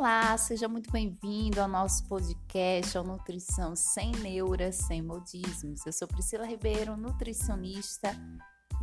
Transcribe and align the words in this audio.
Olá, 0.00 0.34
seja 0.38 0.66
muito 0.66 0.90
bem-vindo 0.90 1.60
ao 1.60 1.68
nosso 1.68 2.08
podcast, 2.08 2.96
ao 2.96 3.04
Nutrição 3.04 3.76
Sem 3.76 4.12
Neuras, 4.12 4.76
Sem 4.76 5.02
Modismos. 5.02 5.84
Eu 5.84 5.92
sou 5.92 6.08
Priscila 6.08 6.46
Ribeiro, 6.46 6.96
nutricionista. 6.96 8.16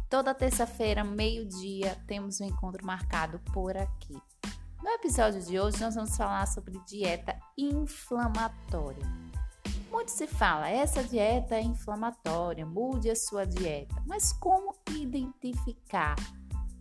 Toda 0.07 0.35
terça-feira, 0.35 1.03
meio-dia, 1.03 1.97
temos 2.05 2.39
um 2.39 2.45
encontro 2.45 2.85
marcado 2.85 3.39
por 3.51 3.75
aqui. 3.75 4.15
No 4.83 4.91
episódio 4.91 5.41
de 5.41 5.59
hoje, 5.59 5.81
nós 5.81 5.95
vamos 5.95 6.15
falar 6.15 6.45
sobre 6.45 6.79
dieta 6.87 7.35
inflamatória. 7.57 9.03
Muito 9.89 10.11
se 10.11 10.27
fala, 10.27 10.69
essa 10.69 11.03
dieta 11.03 11.55
é 11.55 11.61
inflamatória, 11.63 12.63
mude 12.63 13.09
a 13.09 13.15
sua 13.15 13.43
dieta. 13.43 13.95
Mas 14.05 14.31
como 14.33 14.75
identificar 14.91 16.15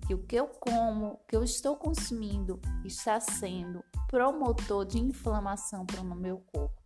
que 0.07 0.15
o 0.15 0.19
que 0.19 0.37
eu 0.37 0.47
como, 0.47 1.07
o 1.07 1.17
que 1.27 1.35
eu 1.35 1.43
estou 1.43 1.75
consumindo, 1.75 2.61
está 2.85 3.19
sendo 3.19 3.85
promotor 4.07 4.85
de 4.85 5.01
inflamação 5.01 5.85
para 5.85 6.01
o 6.01 6.15
meu 6.15 6.39
corpo. 6.53 6.81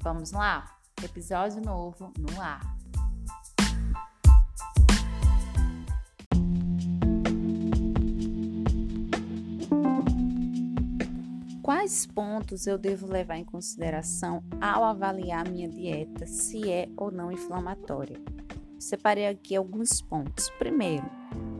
Vamos 0.00 0.30
lá? 0.30 0.78
Episódio 1.02 1.60
novo 1.60 2.12
no 2.16 2.40
ar. 2.40 2.62
Quais 11.60 12.06
pontos 12.06 12.66
eu 12.66 12.78
devo 12.78 13.06
levar 13.06 13.36
em 13.36 13.44
consideração 13.44 14.44
ao 14.60 14.84
avaliar 14.84 15.48
minha 15.48 15.68
dieta, 15.68 16.24
se 16.26 16.70
é 16.70 16.88
ou 16.96 17.10
não 17.10 17.32
inflamatória? 17.32 18.20
Separei 18.78 19.26
aqui 19.26 19.56
alguns 19.56 20.00
pontos. 20.02 20.50
Primeiro, 20.50 21.10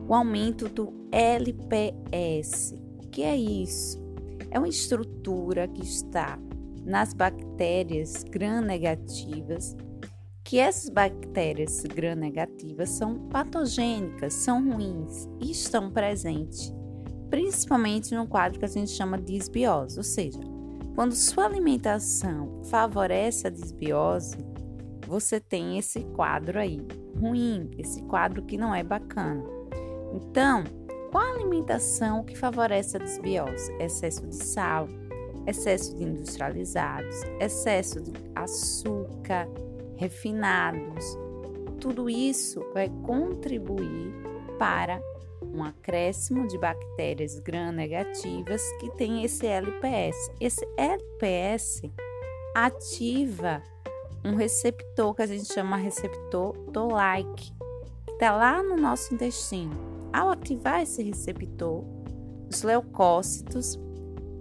o 0.07 0.15
aumento 0.15 0.69
do 0.69 0.93
LPS. 1.11 2.75
O 3.03 3.09
que 3.09 3.23
é 3.23 3.37
isso? 3.37 4.03
É 4.51 4.59
uma 4.59 4.69
estrutura 4.69 5.67
que 5.69 5.83
está 5.83 6.39
nas 6.85 7.15
bactérias 7.15 8.25
gram-negativas, 8.25 9.77
que 10.45 10.59
essas 10.59 10.91
bactérias 10.91 11.83
gram-negativas 11.83 12.91
são 12.91 13.19
patogênicas, 13.29 14.35
são 14.35 14.71
ruins 14.71 15.27
e 15.41 15.51
estão 15.51 15.91
presentes, 15.91 16.73
principalmente 17.31 18.15
no 18.15 18.27
quadro 18.27 18.59
que 18.59 18.65
a 18.65 18.69
gente 18.69 18.91
chama 18.91 19.17
de 19.17 19.33
desbiose, 19.33 19.97
ou 19.97 20.05
seja, 20.05 20.39
quando 20.95 21.15
sua 21.15 21.47
alimentação 21.47 22.63
favorece 22.65 23.47
a 23.47 23.51
desbiose, 23.51 24.37
você 25.07 25.41
tem 25.41 25.79
esse 25.79 26.05
quadro 26.05 26.59
aí 26.59 26.81
ruim, 27.19 27.71
esse 27.79 28.03
quadro 28.03 28.43
que 28.43 28.57
não 28.57 28.75
é 28.75 28.83
bacana. 28.83 29.43
Então, 30.15 30.63
qual 31.11 31.25
a 31.25 31.31
alimentação 31.31 32.23
que 32.23 32.37
favorece 32.37 32.97
a 32.97 33.01
desbiose? 33.01 33.73
Excesso 33.81 34.25
de 34.25 34.37
sal, 34.37 34.87
excesso 35.45 35.97
de 35.97 36.05
industrializados, 36.05 37.17
excesso 37.41 38.01
de 38.01 38.13
açúcar, 38.35 39.49
refinados. 39.97 41.05
Tudo 41.81 42.09
isso 42.09 42.65
vai 42.73 42.89
contribuir 43.03 44.15
para 44.57 45.03
um 45.43 45.65
acréscimo 45.65 46.47
de 46.47 46.59
bactérias 46.59 47.39
gram-negativas 47.41 48.63
que 48.79 48.91
tem 48.93 49.25
esse 49.25 49.47
LPS. 49.47 50.31
Esse 50.41 50.67
LPS 50.77 51.83
ativa 52.55 53.61
um 54.25 54.37
receptor 54.37 55.13
que 55.15 55.23
a 55.23 55.27
gente 55.27 55.53
chama 55.53 55.77
receptor 55.77 56.57
Toll-like, 56.73 57.53
que 58.07 58.13
está 58.13 58.35
lá 58.35 58.63
no 58.63 58.77
nosso 58.77 59.13
intestino. 59.13 59.94
Ao 60.15 60.31
ativar 60.31 60.81
esse 60.81 61.03
receptor, 61.03 61.85
os 62.49 62.63
leucócitos 62.63 63.77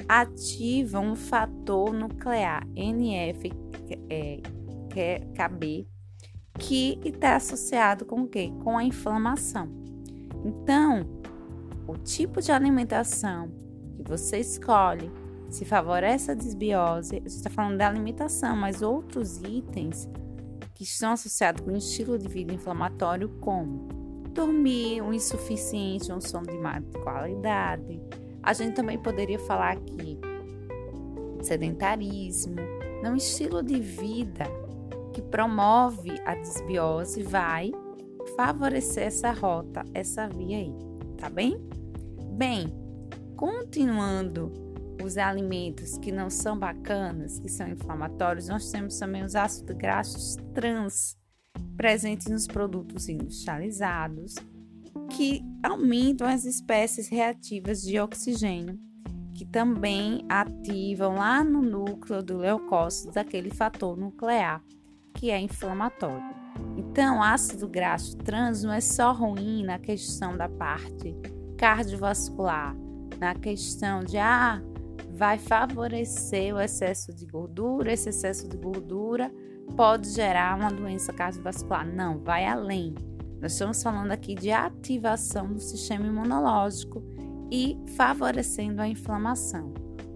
ativam 0.08 1.14
um 1.14 1.16
fator 1.16 1.92
nuclear 1.92 2.64
NF-kB 2.76 3.58
é, 4.08 5.86
que 6.60 7.00
está 7.04 7.38
associado 7.38 8.06
com 8.06 8.22
o 8.22 8.28
quê? 8.28 8.54
Com 8.64 8.78
a 8.78 8.84
inflamação. 8.84 9.68
Então, 10.46 11.10
o 11.88 11.98
tipo 11.98 12.40
de 12.40 12.52
alimentação 12.52 13.50
que 13.96 14.04
você 14.04 14.38
escolhe 14.42 15.12
se 15.50 15.66
favorece 15.66 16.30
a 16.30 16.36
desbiose, 16.36 17.16
gente 17.16 17.26
está 17.30 17.50
falando 17.50 17.80
da 17.80 17.88
alimentação, 17.88 18.56
mas 18.56 18.84
outros 18.84 19.42
itens 19.42 20.08
que 20.76 20.84
estão 20.84 21.14
associados 21.14 21.66
com 21.66 21.72
o 21.72 21.78
estilo 21.78 22.20
de 22.20 22.28
vida 22.28 22.54
inflamatório, 22.54 23.28
como 23.40 24.03
dormir, 24.34 25.02
um 25.02 25.14
insuficiente, 25.14 26.12
um 26.12 26.20
sono 26.20 26.48
de 26.48 26.58
má 26.58 26.82
qualidade. 27.04 28.02
A 28.42 28.54
gente 28.54 28.76
também 28.76 28.98
poderia 28.98 29.40
falar 29.40 29.74
aqui 29.74 30.20
sedentarismo, 31.42 32.56
não 33.02 33.16
estilo 33.16 33.62
de 33.62 33.80
vida 33.80 34.46
que 35.14 35.22
promove 35.22 36.20
a 36.26 36.36
desbiose 36.36 37.22
vai 37.22 37.72
favorecer 38.36 39.08
essa 39.08 39.32
rota, 39.32 39.84
essa 39.94 40.28
via 40.28 40.58
aí, 40.58 40.74
tá 41.18 41.30
bem? 41.30 41.62
Bem, 42.32 42.74
continuando 43.36 44.52
os 45.04 45.18
alimentos 45.18 45.98
que 45.98 46.12
não 46.12 46.30
são 46.30 46.58
bacanas, 46.58 47.40
que 47.40 47.50
são 47.50 47.68
inflamatórios, 47.68 48.48
nós 48.48 48.72
temos 48.72 48.98
também 48.98 49.24
os 49.24 49.36
ácidos 49.36 49.76
graxos 49.76 50.38
trans, 50.54 51.18
presentes 51.76 52.28
nos 52.28 52.48
produtos 52.48 53.10
industrializados, 53.10 54.36
que 55.10 55.42
aumentam 55.62 56.28
as 56.28 56.46
espécies 56.46 57.08
reativas 57.08 57.82
de 57.82 58.00
oxigênio, 58.00 58.80
que 59.34 59.46
também 59.46 60.26
ativam 60.30 61.16
lá 61.16 61.44
no 61.44 61.62
núcleo 61.62 62.22
do 62.22 62.38
leucócito 62.38 63.20
aquele 63.20 63.50
fator 63.50 63.98
nuclear, 63.98 64.64
que 65.14 65.32
é 65.32 65.40
inflamatório. 65.40 66.34
Então, 66.78 67.22
ácido 67.22 67.68
graxo 67.68 68.16
trans 68.18 68.64
não 68.64 68.72
é 68.72 68.82
só 68.82 69.12
ruim 69.12 69.64
na 69.64 69.80
questão 69.80 70.38
da 70.38 70.48
parte 70.48 71.16
cardiovascular, 71.58 72.76
na 73.20 73.34
questão 73.34 74.04
de 74.04 74.18
ah, 74.18 74.62
vai 75.16 75.38
favorecer 75.38 76.54
o 76.54 76.62
excesso 76.62 77.14
de 77.14 77.26
gordura, 77.26 77.92
esse 77.92 78.10
excesso 78.10 78.48
de 78.48 78.58
gordura 78.58 79.32
pode 79.76 80.10
gerar 80.10 80.58
uma 80.58 80.70
doença 80.70 81.12
cardiovascular. 81.12 81.86
Não, 81.86 82.20
vai 82.20 82.46
além. 82.46 82.96
Nós 83.42 83.54
estamos 83.54 83.82
falando 83.84 84.12
aqui 84.12 84.36
de 84.36 84.52
ativação 84.52 85.48
do 85.52 85.60
sistema 85.60 86.08
imunológico 86.08 87.04
e 87.52 87.78
favorecendo 87.98 88.82
a 88.82 88.88
inflamação. 88.88 89.74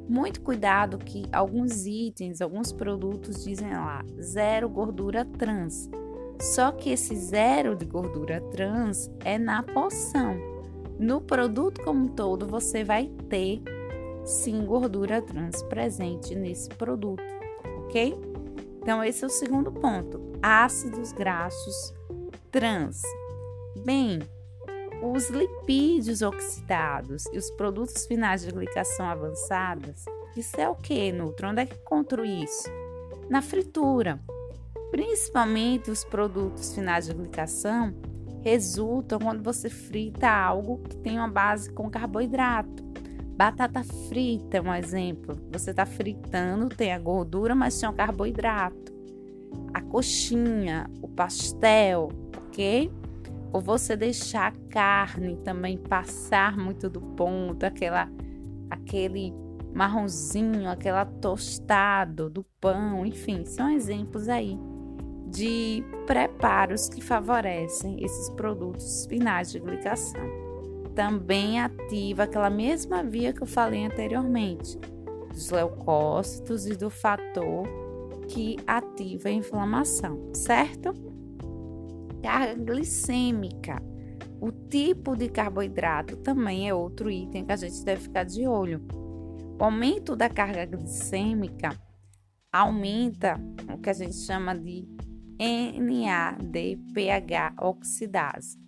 Muito 0.08 0.41
cuidado 0.41 0.97
que 0.97 1.25
alguns 1.34 1.85
itens, 1.85 2.41
alguns 2.41 2.72
produtos 2.72 3.44
dizem 3.44 3.72
lá 3.72 4.06
zero 4.22 4.69
gordura 4.69 5.25
trans. 5.25 5.90
Só 6.40 6.72
que 6.72 6.91
esse 6.91 7.16
zero 7.16 7.75
de 7.75 7.85
gordura 7.85 8.40
trans 8.52 9.12
é 9.25 9.38
na 9.38 9.62
poção. 9.62 10.38
No 10.97 11.19
produto 11.19 11.84
como 11.84 12.06
um 12.06 12.08
todo, 12.08 12.47
você 12.47 12.84
vai 12.84 13.08
ter 13.28 13.62
sim 14.24 14.66
gordura 14.66 15.22
trans 15.22 15.62
presente 15.64 16.34
nesse 16.35 16.69
produto, 16.69 17.24
ok? 17.85 18.18
Então, 18.87 19.03
esse 19.03 19.21
é 19.21 19.27
o 19.27 19.29
segundo 19.29 19.69
ponto: 19.69 20.31
ácidos 20.41 21.11
graxos 21.11 21.93
trans. 22.49 23.01
Bem, 23.83 24.19
os 25.03 25.29
lipídios 25.29 26.21
oxidados 26.21 27.25
e 27.33 27.37
os 27.37 27.51
produtos 27.51 28.05
finais 28.05 28.43
de 28.43 28.51
glicação 28.53 29.05
avançadas, 29.09 30.05
isso 30.37 30.55
é 30.55 30.69
o 30.69 30.75
que, 30.75 31.11
Nutro? 31.11 31.49
Onde 31.49 31.63
é 31.63 31.65
que 31.65 31.75
encontro 31.75 32.23
isso? 32.23 32.69
Na 33.29 33.41
fritura. 33.41 34.21
Principalmente 34.89 35.91
os 35.91 36.05
produtos 36.05 36.73
finais 36.73 37.07
de 37.07 37.13
glicação 37.13 37.93
resultam 38.41 39.19
quando 39.19 39.43
você 39.43 39.69
frita 39.69 40.29
algo 40.29 40.78
que 40.83 40.95
tem 40.95 41.17
uma 41.17 41.28
base 41.28 41.69
com 41.73 41.90
carboidrato. 41.90 42.87
Batata 43.37 43.84
frita 43.84 44.57
é 44.57 44.61
um 44.61 44.73
exemplo. 44.73 45.39
Você 45.51 45.69
está 45.69 45.85
fritando, 45.85 46.69
tem 46.69 46.91
a 46.91 46.97
gordura, 46.97 47.53
mas 47.53 47.79
tem 47.79 47.87
o 47.87 47.93
carboidrato. 47.93 48.91
A 49.72 49.79
coxinha, 49.79 50.89
o 51.03 51.07
pastel, 51.07 52.09
ok? 52.35 52.91
Ou 53.53 53.61
você 53.61 53.95
deixar 53.95 54.47
a 54.47 54.69
carne 54.72 55.37
também 55.37 55.78
passar 55.78 56.57
muito 56.57 56.89
do 56.89 56.99
ponto, 56.99 57.63
aquela, 57.63 58.09
aquele 58.72 59.31
marronzinho, 59.72 60.67
aquela 60.67 61.05
tostado 61.05 62.31
do 62.31 62.43
pão, 62.59 63.05
enfim, 63.05 63.45
são 63.45 63.69
exemplos 63.69 64.28
aí 64.28 64.57
de 65.28 65.83
preparos 66.07 66.90
que 66.90 67.01
favorecem 67.01 68.03
esses 68.03 68.31
produtos 68.31 69.05
finais 69.05 69.51
de 69.51 69.59
glicação 69.59 70.47
também 70.97 71.59
ativa 71.59 72.23
aquela 72.23 72.49
mesma 72.49 73.03
via 73.03 73.32
que 73.32 73.44
eu 73.44 73.47
falei 73.47 73.85
anteriormente, 73.85 74.79
dos 75.32 75.52
leucócitos 75.52 76.66
e 76.66 76.76
do 76.76 76.90
fator 76.90 77.67
que 78.28 78.58
ativa 78.66 79.29
a 79.29 79.32
inflamação, 79.32 80.34
certo? 80.34 80.91
Carga 82.23 82.55
glicêmica. 82.55 83.79
O 84.41 84.52
tipo 84.52 85.16
de 85.16 85.29
carboidrato 85.29 86.17
também 86.17 86.67
é 86.67 86.73
outro 86.73 87.11
item 87.11 87.46
que 87.46 87.52
a 87.52 87.58
gente 87.58 87.85
deve 87.85 88.02
ficar 88.02 88.23
de 88.23 88.47
olho. 88.47 88.82
O 89.59 89.64
aumento 89.64 90.16
da 90.16 90.28
carga 90.28 90.66
glicêmica 90.66 91.79
aumenta 92.52 93.40
o 93.72 93.78
que 93.78 93.91
a 93.91 93.93
gente 93.93 94.16
chama 94.16 94.55
de 94.58 94.88
NADPH 95.79 97.53
oxidase 97.61 98.66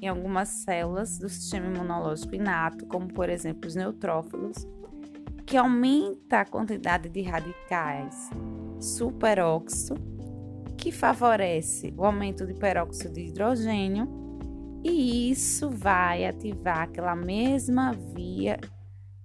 em 0.00 0.08
algumas 0.08 0.48
células 0.48 1.18
do 1.18 1.28
sistema 1.28 1.66
imunológico 1.66 2.34
inato, 2.34 2.86
como 2.86 3.08
por 3.08 3.28
exemplo 3.28 3.68
os 3.68 3.74
neutrófilos, 3.74 4.66
que 5.46 5.56
aumenta 5.56 6.40
a 6.40 6.44
quantidade 6.44 7.08
de 7.08 7.22
radicais 7.22 8.30
superóxido, 8.80 10.00
que 10.76 10.90
favorece 10.90 11.92
o 11.96 12.04
aumento 12.04 12.46
de 12.46 12.54
peróxido 12.54 13.14
de 13.14 13.26
hidrogênio, 13.28 14.08
e 14.82 15.30
isso 15.30 15.70
vai 15.70 16.26
ativar 16.26 16.82
aquela 16.82 17.16
mesma 17.16 17.92
via 18.14 18.58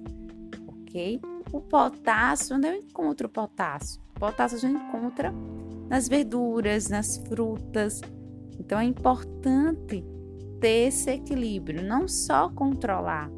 ok? 0.67 1.19
O 1.51 1.59
potássio, 1.59 2.55
onde 2.55 2.67
eu 2.67 2.75
encontro 2.75 3.25
o 3.25 3.31
potássio? 3.31 3.99
O 4.15 4.19
potássio 4.19 4.59
a 4.59 4.61
gente 4.61 4.79
encontra 4.79 5.33
nas 5.87 6.07
verduras, 6.07 6.87
nas 6.87 7.17
frutas. 7.17 7.99
Então, 8.59 8.79
é 8.79 8.83
importante 8.83 10.05
ter 10.59 10.87
esse 10.87 11.09
equilíbrio, 11.09 11.83
não 11.83 12.07
só 12.07 12.49
controlar 12.49 13.29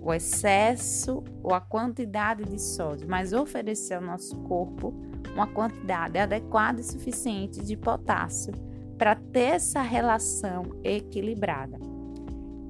o 0.00 0.12
excesso 0.12 1.22
ou 1.42 1.52
a 1.52 1.60
quantidade 1.60 2.44
de 2.44 2.60
sódio, 2.60 3.08
mas 3.08 3.32
oferecer 3.32 3.94
ao 3.94 4.02
nosso 4.02 4.36
corpo 4.42 4.94
uma 5.34 5.46
quantidade 5.46 6.18
adequada 6.18 6.80
e 6.80 6.84
suficiente 6.84 7.62
de 7.62 7.76
potássio 7.76 8.52
para 8.96 9.16
ter 9.16 9.56
essa 9.56 9.82
relação 9.82 10.62
equilibrada. 10.82 11.78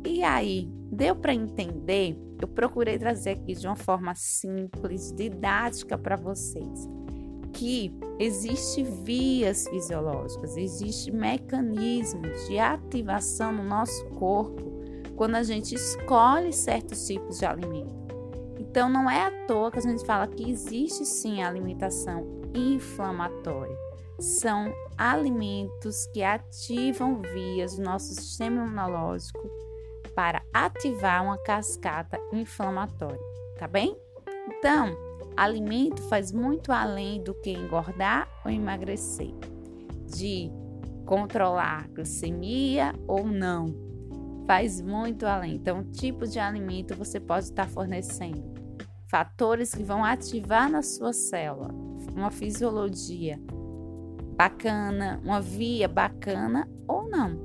E 0.05 0.23
aí, 0.23 0.69
deu 0.91 1.15
para 1.15 1.35
entender? 1.35 2.19
Eu 2.41 2.49
procurei 2.49 2.99
trazer 2.99 3.31
aqui 3.31 3.55
de 3.55 3.67
uma 3.67 3.77
forma 3.77 4.15
simples, 4.15 5.13
didática 5.13 5.97
para 5.97 6.17
vocês 6.17 6.89
que 7.57 7.91
existe 8.19 8.83
vias 8.83 9.67
fisiológicas, 9.69 10.57
existe 10.57 11.11
mecanismos 11.11 12.47
de 12.47 12.59
ativação 12.59 13.53
no 13.53 13.65
nosso 13.65 14.05
corpo 14.11 14.77
quando 15.17 15.37
a 15.37 15.43
gente 15.43 15.75
escolhe 15.75 16.53
certos 16.53 17.07
tipos 17.07 17.39
de 17.39 17.47
alimento. 17.47 17.95
Então 18.59 18.89
não 18.91 19.11
é 19.11 19.27
à 19.27 19.47
toa 19.47 19.71
que 19.71 19.79
a 19.79 19.83
gente 19.83 20.05
fala 20.05 20.27
que 20.27 20.51
existe 20.51 21.05
sim 21.07 21.43
a 21.43 21.49
alimentação 21.49 22.43
inflamatória. 22.55 23.77
São 24.19 24.73
alimentos 24.97 26.07
que 26.13 26.23
ativam 26.23 27.23
vias 27.23 27.77
do 27.77 27.83
nosso 27.83 28.15
sistema 28.15 28.65
imunológico 28.65 29.51
para 30.15 30.43
ativar 30.53 31.25
uma 31.25 31.39
cascata 31.39 32.19
inflamatória, 32.33 33.21
tá 33.59 33.67
bem? 33.67 33.97
Então, 34.49 35.06
Alimento 35.37 36.01
faz 36.09 36.33
muito 36.33 36.73
além 36.73 37.23
do 37.23 37.35
que 37.35 37.51
engordar 37.51 38.29
ou 38.45 38.51
emagrecer, 38.51 39.35
de 40.07 40.51
controlar 41.05 41.89
glicemia 41.89 42.95
ou 43.07 43.27
não. 43.27 43.67
Faz 44.47 44.81
muito 44.81 45.27
além. 45.27 45.57
Então, 45.57 45.85
tipo 45.85 46.27
de 46.27 46.39
alimento 46.39 46.97
você 46.97 47.21
pode 47.21 47.47
estar 47.47 47.69
fornecendo 47.69 48.55
fatores 49.09 49.75
que 49.75 49.83
vão 49.83 50.05
ativar 50.05 50.71
na 50.71 50.83
sua 50.83 51.13
célula 51.13 51.69
uma 52.15 52.31
fisiologia 52.31 53.39
bacana, 54.37 55.21
uma 55.25 55.41
via 55.41 55.87
bacana 55.87 56.69
ou 56.89 57.09
não. 57.09 57.39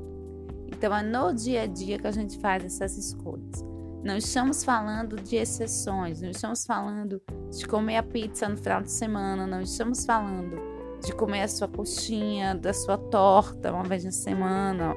Então, 0.67 0.95
é 0.95 1.03
no 1.03 1.33
dia 1.33 1.63
a 1.63 1.67
dia 1.67 1.99
que 1.99 2.07
a 2.07 2.11
gente 2.11 2.39
faz 2.39 2.63
essas 2.63 2.97
escolhas. 2.97 3.63
Não 4.03 4.17
estamos 4.17 4.63
falando 4.63 5.17
de 5.17 5.35
exceções, 5.35 6.21
não 6.21 6.31
estamos 6.31 6.65
falando 6.65 7.21
de 7.51 7.67
comer 7.67 7.97
a 7.97 8.03
pizza 8.03 8.47
no 8.47 8.57
final 8.57 8.81
de 8.81 8.91
semana, 8.91 9.45
não 9.45 9.61
estamos 9.61 10.05
falando 10.05 10.57
de 11.03 11.13
comer 11.13 11.41
a 11.41 11.47
sua 11.47 11.67
coxinha, 11.67 12.55
da 12.55 12.73
sua 12.73 12.97
torta 12.97 13.73
uma 13.73 13.83
vez 13.83 14.05
na 14.05 14.11
semana. 14.11 14.95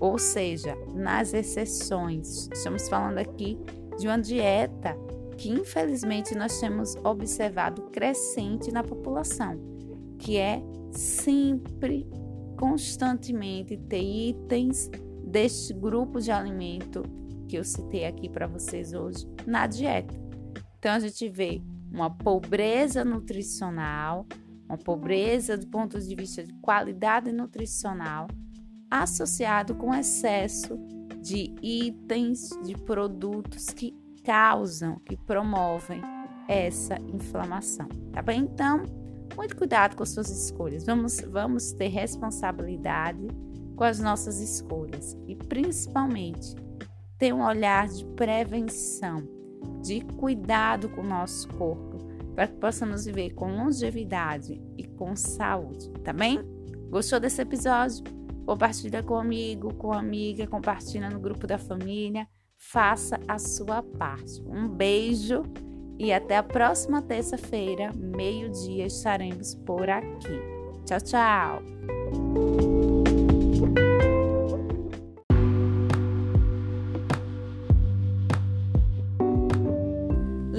Ou 0.00 0.18
seja, 0.18 0.76
nas 0.94 1.32
exceções. 1.32 2.48
Estamos 2.52 2.88
falando 2.88 3.18
aqui 3.18 3.58
de 3.98 4.06
uma 4.06 4.18
dieta 4.18 4.96
que 5.38 5.48
infelizmente 5.48 6.34
nós 6.34 6.60
temos 6.60 6.94
observado 7.04 7.82
crescente 7.82 8.70
na 8.70 8.82
população, 8.82 9.58
que 10.18 10.36
é 10.36 10.62
sempre, 10.90 12.06
constantemente 12.58 13.76
ter 13.76 14.02
itens 14.02 14.90
deste 15.24 15.72
grupo 15.72 16.20
de 16.20 16.30
alimento 16.30 17.02
que 17.48 17.56
eu 17.56 17.64
citei 17.64 18.04
aqui 18.04 18.28
para 18.28 18.46
vocês 18.46 18.92
hoje 18.92 19.26
na 19.46 19.66
dieta. 19.66 20.21
Então 20.82 20.94
a 20.94 20.98
gente 20.98 21.28
vê 21.28 21.62
uma 21.92 22.10
pobreza 22.10 23.04
nutricional, 23.04 24.26
uma 24.68 24.76
pobreza 24.76 25.56
do 25.56 25.68
ponto 25.68 25.96
de 26.00 26.12
vista 26.12 26.42
de 26.42 26.52
qualidade 26.54 27.30
nutricional, 27.30 28.26
associado 28.90 29.76
com 29.76 29.94
excesso 29.94 30.76
de 31.22 31.54
itens, 31.62 32.50
de 32.64 32.74
produtos 32.74 33.66
que 33.66 33.96
causam, 34.24 34.98
que 35.04 35.16
promovem 35.16 36.02
essa 36.48 36.96
inflamação, 37.14 37.88
tá 38.12 38.20
bem? 38.20 38.40
Então, 38.40 38.84
muito 39.36 39.56
cuidado 39.56 39.94
com 39.94 40.02
as 40.02 40.08
suas 40.08 40.30
escolhas. 40.30 40.84
Vamos, 40.84 41.20
vamos 41.20 41.70
ter 41.70 41.86
responsabilidade 41.86 43.28
com 43.76 43.84
as 43.84 44.00
nossas 44.00 44.40
escolhas 44.40 45.16
e 45.28 45.36
principalmente 45.36 46.56
ter 47.18 47.32
um 47.32 47.44
olhar 47.44 47.86
de 47.86 48.04
prevenção, 48.16 49.41
de 49.82 50.00
cuidado 50.16 50.88
com 50.88 51.02
o 51.02 51.06
nosso 51.06 51.48
corpo, 51.48 51.98
para 52.34 52.46
que 52.46 52.54
possamos 52.54 53.04
viver 53.04 53.30
com 53.34 53.50
longevidade 53.56 54.60
e 54.78 54.84
com 54.84 55.14
saúde, 55.14 55.90
tá 56.04 56.12
bem? 56.12 56.40
Gostou 56.88 57.18
desse 57.18 57.42
episódio? 57.42 58.04
Compartilha 58.46 59.02
com 59.02 59.16
amigo, 59.16 59.72
com 59.74 59.92
amiga, 59.92 60.46
compartilha 60.46 61.08
no 61.08 61.20
grupo 61.20 61.46
da 61.46 61.58
família. 61.58 62.26
Faça 62.58 63.18
a 63.26 63.38
sua 63.38 63.82
parte. 63.82 64.42
Um 64.46 64.68
beijo 64.68 65.42
e 65.98 66.12
até 66.12 66.36
a 66.36 66.42
próxima 66.42 67.00
terça-feira, 67.00 67.92
meio-dia, 67.94 68.86
estaremos 68.86 69.54
por 69.54 69.88
aqui. 69.88 70.40
Tchau, 70.84 71.00
tchau! 71.00 72.51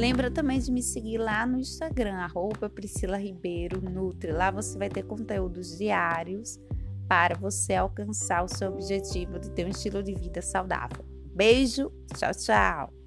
Lembra 0.04 0.30
também 0.30 0.60
de 0.60 0.70
me 0.70 0.84
seguir 0.84 1.18
lá 1.18 1.46
no 1.46 1.58
Instagram, 1.58 2.16
arroba 2.16 2.70
Priscila 2.70 3.16
Ribeiro 3.16 3.80
Nutri. 3.82 4.34
Lá 4.34 4.52
você 4.52 4.78
vai 4.78 4.90
ter 4.90 5.04
conteúdos 5.04 5.78
diários 5.78 6.60
para 7.08 7.36
você 7.36 7.76
alcançar 7.76 8.44
o 8.44 8.50
seu 8.50 8.74
objetivo 8.74 9.40
de 9.40 9.50
ter 9.52 9.66
um 9.66 9.70
estilo 9.70 10.04
de 10.04 10.14
vida 10.14 10.42
saudável. 10.42 11.06
Beijo, 11.34 11.90
tchau, 12.18 12.32
tchau! 12.34 13.03